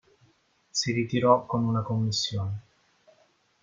[0.71, 2.61] Si ritirò con una commissione.